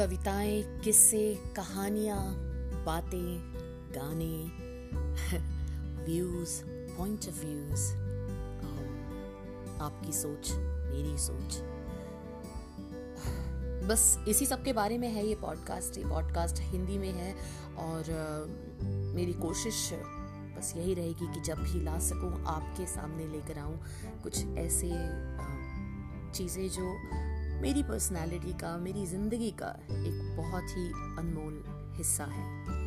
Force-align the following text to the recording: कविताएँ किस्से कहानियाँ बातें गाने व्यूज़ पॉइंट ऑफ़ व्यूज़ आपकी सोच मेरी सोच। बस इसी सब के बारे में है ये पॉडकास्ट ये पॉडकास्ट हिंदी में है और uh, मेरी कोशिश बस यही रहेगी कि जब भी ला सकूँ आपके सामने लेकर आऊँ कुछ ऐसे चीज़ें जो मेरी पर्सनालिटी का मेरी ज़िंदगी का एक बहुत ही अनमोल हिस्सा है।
कविताएँ 0.00 0.80
किस्से 0.80 1.38
कहानियाँ 1.56 2.18
बातें 2.84 3.52
गाने 3.94 4.44
व्यूज़ 6.04 6.62
पॉइंट 6.66 7.18
ऑफ़ 7.18 7.46
व्यूज़ 7.46 7.92
आपकी 9.82 10.12
सोच 10.12 10.50
मेरी 10.52 11.18
सोच। 11.18 11.58
बस 13.88 14.24
इसी 14.28 14.46
सब 14.46 14.64
के 14.64 14.72
बारे 14.72 14.98
में 14.98 15.08
है 15.08 15.26
ये 15.26 15.34
पॉडकास्ट 15.34 15.98
ये 15.98 16.04
पॉडकास्ट 16.04 16.56
हिंदी 16.60 16.98
में 16.98 17.12
है 17.12 17.34
और 17.76 18.02
uh, 18.02 18.84
मेरी 19.14 19.32
कोशिश 19.32 19.90
बस 20.58 20.74
यही 20.76 20.94
रहेगी 20.94 21.34
कि 21.34 21.40
जब 21.40 21.58
भी 21.58 21.82
ला 21.82 21.98
सकूँ 21.98 22.44
आपके 22.46 22.86
सामने 22.86 23.26
लेकर 23.26 23.58
आऊँ 23.58 23.80
कुछ 24.22 24.46
ऐसे 24.46 24.90
चीज़ें 26.32 26.68
जो 26.68 26.94
मेरी 27.60 27.82
पर्सनालिटी 27.82 28.52
का 28.52 28.76
मेरी 28.76 29.06
ज़िंदगी 29.06 29.50
का 29.50 29.68
एक 29.90 30.36
बहुत 30.36 30.62
ही 30.62 30.86
अनमोल 31.18 31.62
हिस्सा 31.96 32.24
है। 32.24 32.79